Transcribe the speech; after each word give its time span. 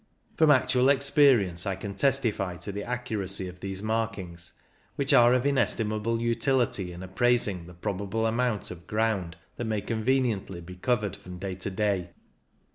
From 0.35 0.49
actual 0.49 0.89
experience 0.89 1.67
I 1.67 1.75
can 1.75 1.93
testify 1.93 2.57
to 2.57 2.71
the 2.71 2.91
ac 2.91 3.03
curacy 3.13 3.47
of 3.47 3.59
these 3.59 3.83
markings, 3.83 4.53
which 4.95 5.13
are 5.13 5.31
of 5.35 5.45
inestimable 5.45 6.19
utility 6.19 6.91
in 6.91 7.03
appraising 7.03 7.67
the 7.67 7.75
prob 7.75 8.01
able 8.01 8.25
amount 8.25 8.71
of 8.71 8.87
ground 8.87 9.37
that 9.57 9.65
may 9.65 9.81
con 9.81 10.03
veniently 10.03 10.65
be 10.65 10.77
covered 10.77 11.15
from 11.15 11.37
day 11.37 11.53
to 11.53 11.69
day. 11.69 12.09